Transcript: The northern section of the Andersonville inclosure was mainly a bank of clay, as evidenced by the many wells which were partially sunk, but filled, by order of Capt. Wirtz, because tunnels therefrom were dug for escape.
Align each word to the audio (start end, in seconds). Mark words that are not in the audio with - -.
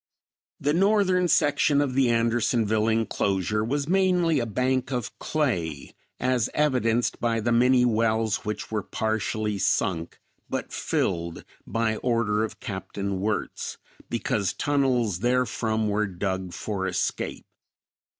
The 0.59 0.73
northern 0.73 1.27
section 1.27 1.79
of 1.79 1.93
the 1.93 2.09
Andersonville 2.09 2.87
inclosure 2.87 3.63
was 3.63 3.87
mainly 3.87 4.39
a 4.39 4.47
bank 4.47 4.91
of 4.91 5.15
clay, 5.19 5.93
as 6.19 6.49
evidenced 6.55 7.19
by 7.19 7.39
the 7.39 7.51
many 7.51 7.85
wells 7.85 8.37
which 8.37 8.71
were 8.71 8.81
partially 8.81 9.59
sunk, 9.59 10.17
but 10.49 10.73
filled, 10.73 11.45
by 11.67 11.97
order 11.97 12.43
of 12.43 12.59
Capt. 12.59 12.97
Wirtz, 12.97 13.77
because 14.09 14.53
tunnels 14.53 15.19
therefrom 15.19 15.87
were 15.87 16.07
dug 16.07 16.51
for 16.53 16.87
escape. 16.87 17.45